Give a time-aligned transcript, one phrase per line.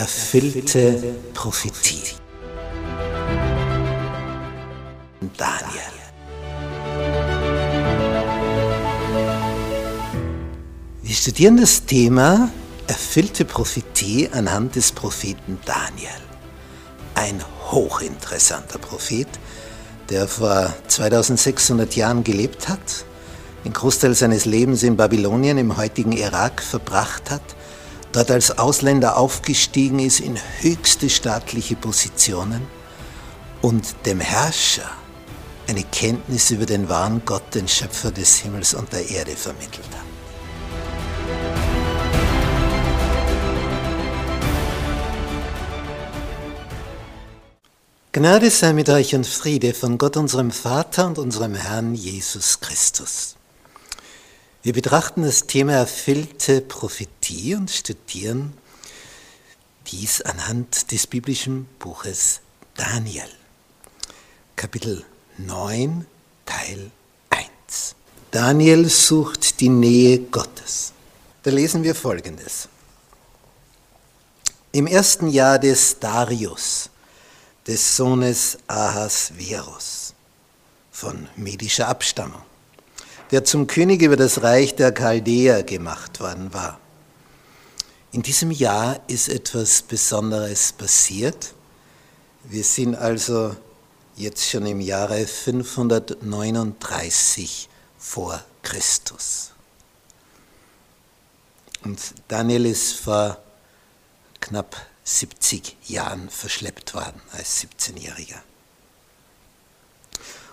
[0.00, 2.14] erfüllte Prophetie.
[5.36, 5.94] Daniel.
[11.02, 12.48] Wir studieren das Thema
[12.86, 16.08] erfüllte Prophetie anhand des Propheten Daniel.
[17.14, 19.28] Ein hochinteressanter Prophet,
[20.08, 23.04] der vor 2600 Jahren gelebt hat,
[23.66, 27.42] den Großteil seines Lebens in Babylonien im heutigen Irak verbracht hat,
[28.12, 32.66] dort als Ausländer aufgestiegen ist in höchste staatliche Positionen
[33.62, 34.90] und dem Herrscher
[35.68, 40.10] eine Kenntnis über den wahren Gott, den Schöpfer des Himmels und der Erde vermittelt hat.
[48.12, 53.36] Gnade sei mit euch und Friede von Gott unserem Vater und unserem Herrn Jesus Christus.
[54.62, 58.52] Wir betrachten das Thema erfüllte Prophetie und studieren
[59.86, 62.40] dies anhand des biblischen Buches
[62.74, 63.30] Daniel,
[64.56, 65.02] Kapitel
[65.38, 66.06] 9,
[66.44, 66.90] Teil
[67.30, 67.94] 1.
[68.30, 70.92] Daniel sucht die Nähe Gottes.
[71.42, 72.68] Da lesen wir Folgendes.
[74.72, 76.90] Im ersten Jahr des Darius,
[77.66, 80.12] des Sohnes Ahasverus
[80.92, 82.42] von medischer Abstammung,
[83.30, 86.78] der zum König über das Reich der Chaldäer gemacht worden war.
[88.12, 91.54] In diesem Jahr ist etwas Besonderes passiert.
[92.44, 93.54] Wir sind also
[94.16, 99.52] jetzt schon im Jahre 539 vor Christus.
[101.84, 103.38] Und Daniel ist vor
[104.40, 108.40] knapp 70 Jahren verschleppt worden als 17-Jähriger.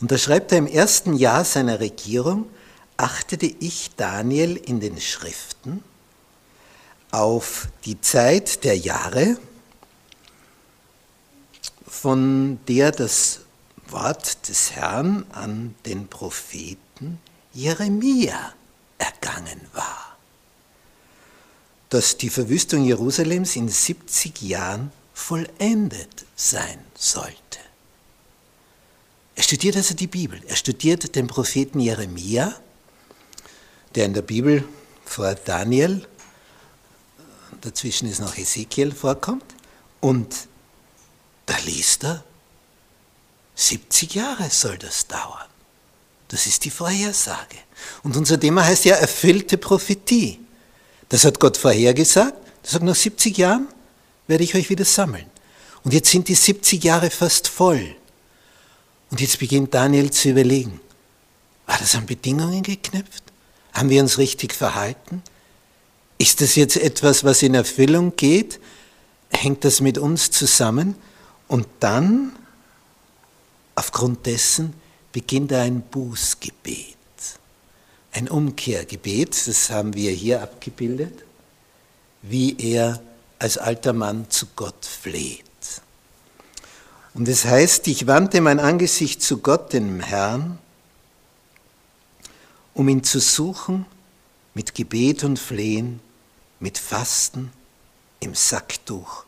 [0.00, 2.46] Und da schreibt er im ersten Jahr seiner Regierung,
[3.00, 5.82] achtete ich Daniel in den Schriften
[7.10, 9.36] auf die Zeit der Jahre,
[11.86, 13.40] von der das
[13.88, 17.18] Wort des Herrn an den Propheten
[17.52, 18.54] Jeremia
[18.98, 20.10] ergangen war
[21.90, 27.58] dass die Verwüstung Jerusalems in 70 Jahren vollendet sein sollte.
[29.34, 30.40] Er studiert also die Bibel.
[30.46, 32.54] Er studiert den Propheten Jeremia,
[33.94, 34.64] der in der Bibel
[35.04, 36.06] vor Daniel,
[37.60, 39.44] dazwischen ist noch Ezekiel vorkommt,
[40.00, 40.48] und
[41.46, 42.24] da liest er,
[43.54, 45.46] 70 Jahre soll das dauern.
[46.28, 47.56] Das ist die Vorhersage.
[48.02, 50.38] Und unser Thema heißt ja erfüllte Prophetie.
[51.08, 52.38] Das hat Gott vorhergesagt.
[52.62, 53.66] Er sagt, nach 70 Jahren
[54.28, 55.26] werde ich euch wieder sammeln.
[55.82, 57.96] Und jetzt sind die 70 Jahre fast voll.
[59.10, 60.80] Und jetzt beginnt Daniel zu überlegen,
[61.66, 63.24] war das an Bedingungen geknüpft?
[63.72, 65.22] Haben wir uns richtig verhalten?
[66.18, 68.60] Ist das jetzt etwas, was in Erfüllung geht?
[69.32, 70.96] Hängt das mit uns zusammen?
[71.48, 72.32] Und dann,
[73.74, 74.74] aufgrund dessen,
[75.12, 76.96] beginnt ein Bußgebet
[78.12, 81.24] ein Umkehrgebet, das haben wir hier abgebildet,
[82.22, 83.00] wie er
[83.38, 85.44] als alter Mann zu Gott fleht.
[87.14, 90.58] Und es heißt, ich wandte mein Angesicht zu Gott, dem Herrn,
[92.74, 93.86] um ihn zu suchen
[94.54, 96.00] mit Gebet und Flehen,
[96.58, 97.52] mit Fasten,
[98.20, 99.24] im Sacktuch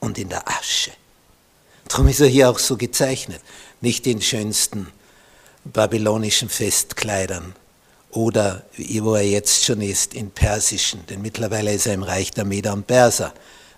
[0.00, 0.92] und in der Asche.
[1.88, 3.42] Darum ist er hier auch so gezeichnet,
[3.80, 4.88] nicht in schönsten
[5.64, 7.54] babylonischen Festkleidern,
[8.16, 12.46] oder wo er jetzt schon ist, in Persischen, denn mittlerweile ist er im Reich der
[12.46, 13.34] Meder und Perser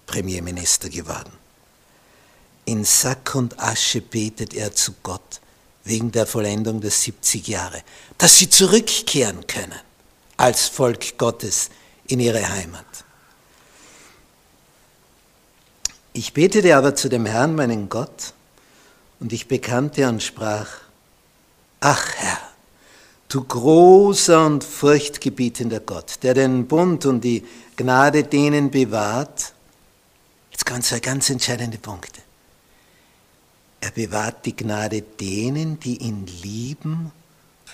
[0.07, 1.33] Premierminister geworden.
[2.65, 5.41] In Sack und Asche betet er zu Gott
[5.89, 7.83] wegen der Vollendung der 70 Jahre,
[8.17, 9.81] dass sie zurückkehren können
[10.37, 11.71] als Volk Gottes
[12.07, 12.87] in ihre Heimat.
[16.13, 18.33] Ich betete aber zu dem Herrn, meinen Gott,
[19.21, 20.69] und ich bekannte und sprach,
[21.81, 22.39] ach Herr,
[23.29, 27.47] Du großer und furchtgebietender Gott, der den Bund und die
[27.77, 29.53] Gnade denen bewahrt,
[30.51, 32.23] jetzt kommen zwei ganz entscheidende Punkte.
[33.81, 37.13] Er bewahrt die Gnade denen, die ihn lieben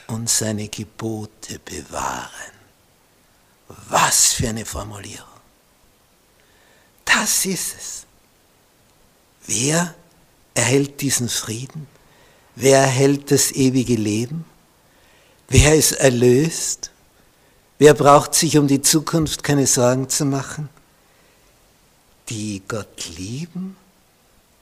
[0.07, 2.53] und seine Gebote bewahren.
[3.89, 5.29] Was für eine Formulierung.
[7.05, 8.07] Das ist es.
[9.47, 9.95] Wer
[10.55, 11.87] erhält diesen Frieden?
[12.55, 14.45] Wer erhält das ewige Leben?
[15.49, 16.91] Wer ist erlöst?
[17.79, 20.69] Wer braucht sich um die Zukunft keine Sorgen zu machen?
[22.29, 23.77] Die Gott lieben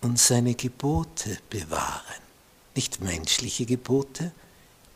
[0.02, 2.22] und seine Gebote bewahren.
[2.74, 4.32] Nicht menschliche Gebote,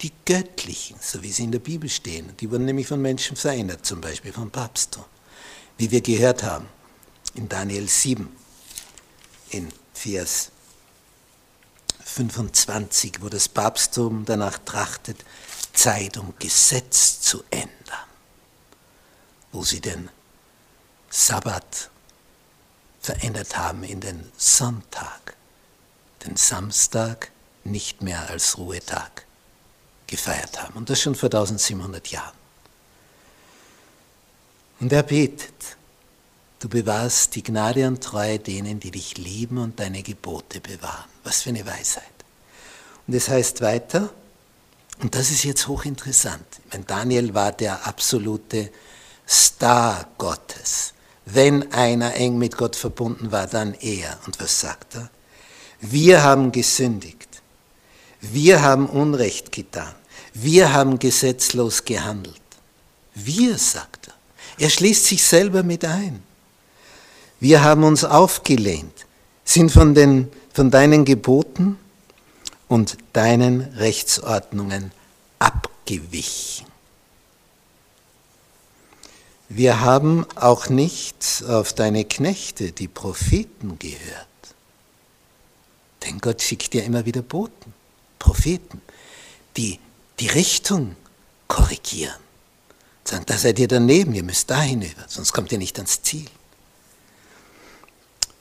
[0.03, 2.37] die göttlichen, so wie sie in der Bibel stehen.
[2.39, 5.05] Die wurden nämlich von Menschen verändert, zum Beispiel vom Papsttum,
[5.79, 6.67] wie wir gehört haben
[7.35, 8.29] in Daniel 7,
[9.51, 10.51] in Vers
[12.05, 15.19] 25, wo das Papsttum danach trachtet,
[15.73, 17.71] Zeit und Gesetz zu ändern,
[19.53, 20.09] wo sie den
[21.11, 21.91] Sabbat
[23.07, 25.37] verändert haben in den Sonntag,
[26.25, 27.31] den Samstag
[27.63, 29.25] nicht mehr als Ruhetag
[30.09, 30.75] gefeiert haben.
[30.75, 32.35] Und das schon vor 1700 Jahren.
[34.81, 35.77] Und er betet,
[36.59, 41.09] du bewahrst die Gnade und Treue denen, die dich lieben und deine Gebote bewahren.
[41.23, 42.05] Was für eine Weisheit.
[43.07, 44.11] Und es heißt weiter,
[45.01, 46.47] und das ist jetzt hochinteressant.
[46.67, 48.73] Ich meine, Daniel war der absolute
[49.29, 50.95] Star Gottes.
[51.27, 54.19] Wenn einer eng mit Gott verbunden war, dann er.
[54.27, 55.11] Und was sagt er?
[55.81, 57.43] Wir haben gesündigt.
[58.21, 59.95] Wir haben Unrecht getan.
[60.33, 62.41] Wir haben gesetzlos gehandelt.
[63.15, 64.15] Wir, sagt er.
[64.59, 66.23] Er schließt sich selber mit ein.
[67.41, 69.07] Wir haben uns aufgelehnt,
[69.45, 71.79] sind von, den, von deinen Geboten
[72.69, 74.93] und deinen Rechtsordnungen
[75.39, 76.67] abgewichen.
[79.49, 84.27] Wir haben auch nicht auf deine Knechte, die Propheten, gehört.
[86.05, 87.73] Denn Gott schickt ja immer wieder Boten,
[88.19, 88.81] Propheten,
[89.57, 89.79] die
[90.19, 90.97] die Richtung
[91.49, 92.15] korrigieren.
[93.05, 96.27] Sagen, da seid ihr daneben, ihr müsst da hinüber, sonst kommt ihr nicht ans Ziel.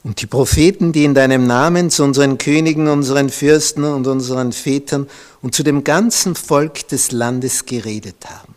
[0.04, 5.10] Und die Propheten, die in deinem Namen zu unseren Königen, unseren Fürsten und unseren Vätern
[5.42, 8.55] und zu dem ganzen Volk des Landes geredet haben.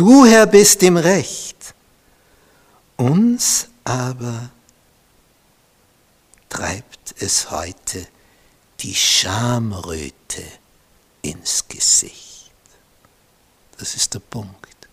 [0.00, 1.74] Du, Herr, bist im Recht.
[2.96, 4.48] Uns aber
[6.48, 8.06] treibt es heute
[8.80, 10.42] die Schamröte
[11.20, 12.50] ins Gesicht.
[13.76, 14.88] Das ist der Punkt.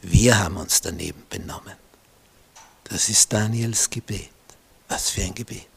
[0.00, 1.76] Wir haben uns daneben benommen.
[2.84, 4.30] Das ist Daniels Gebet.
[4.88, 5.68] Was für ein Gebet.